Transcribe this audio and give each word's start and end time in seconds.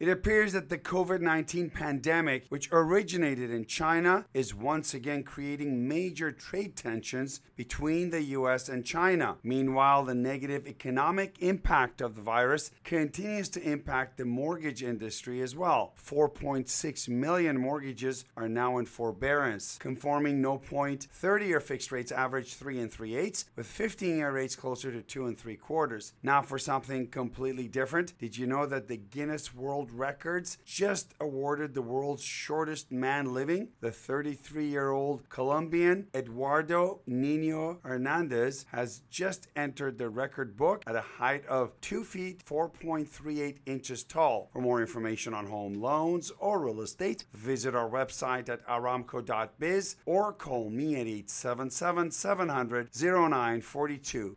It 0.00 0.08
appears 0.08 0.52
that 0.52 0.68
the 0.68 0.78
COVID 0.78 1.20
19 1.20 1.70
pandemic, 1.70 2.44
which 2.50 2.68
originated 2.70 3.50
in 3.50 3.66
China, 3.66 4.26
is 4.32 4.54
once 4.54 4.94
again 4.94 5.24
creating 5.24 5.88
major 5.88 6.30
trade 6.30 6.76
tensions 6.76 7.40
between 7.56 8.10
the 8.10 8.22
US 8.22 8.68
and 8.68 8.84
China. 8.84 9.38
Meanwhile, 9.42 10.04
the 10.04 10.14
negative 10.14 10.68
economic 10.68 11.42
impact 11.42 12.00
of 12.00 12.14
the 12.14 12.22
virus 12.22 12.70
continues 12.84 13.48
to 13.48 13.60
impact 13.60 14.18
the 14.18 14.24
mortgage 14.24 14.84
industry 14.84 15.42
as 15.42 15.56
well. 15.56 15.94
4.6 16.00 17.08
million 17.08 17.58
mortgages 17.58 18.24
are 18.36 18.48
now 18.48 18.78
in 18.78 18.86
forbearance, 18.86 19.78
conforming 19.80 20.40
no 20.40 20.58
point 20.58 21.08
30 21.10 21.46
year 21.46 21.60
fixed 21.60 21.90
rates 21.90 22.12
average 22.12 22.54
3 22.54 22.78
and 22.78 22.92
3 22.92 23.16
eighths, 23.16 23.46
with 23.56 23.66
15 23.66 24.16
year 24.16 24.30
rates 24.30 24.54
closer 24.54 24.92
to 24.92 25.02
2 25.02 25.26
and 25.26 25.36
3 25.36 25.56
quarters. 25.56 26.12
Now, 26.22 26.40
for 26.40 26.56
something 26.56 27.08
completely 27.08 27.66
different, 27.66 28.16
did 28.20 28.38
you 28.38 28.46
know 28.46 28.64
that 28.64 28.86
the 28.86 28.96
Guinness 28.96 29.52
World 29.52 29.87
World 29.88 29.98
Records 29.98 30.58
just 30.64 31.14
awarded 31.20 31.74
the 31.74 31.82
world's 31.82 32.22
shortest 32.22 32.92
man 32.92 33.32
living. 33.32 33.68
The 33.80 33.90
33 33.90 34.66
year 34.66 34.90
old 34.90 35.28
Colombian 35.28 36.08
Eduardo 36.14 37.00
Nino 37.06 37.78
Hernandez 37.82 38.66
has 38.72 39.02
just 39.10 39.48
entered 39.56 39.96
the 39.98 40.08
record 40.08 40.56
book 40.56 40.82
at 40.86 40.96
a 40.96 41.00
height 41.00 41.46
of 41.46 41.72
2 41.80 42.04
feet 42.04 42.44
4.38 42.44 43.58
inches 43.66 44.04
tall. 44.04 44.50
For 44.52 44.60
more 44.60 44.80
information 44.80 45.32
on 45.32 45.46
home 45.46 45.74
loans 45.74 46.32
or 46.38 46.60
real 46.60 46.82
estate, 46.82 47.24
visit 47.32 47.74
our 47.74 47.88
website 47.88 48.48
at 48.48 48.66
aramco.biz 48.66 49.96
or 50.04 50.32
call 50.32 50.70
me 50.70 50.94
at 50.96 51.06
877 51.06 52.10
700 52.10 52.90
0942. 52.92 54.36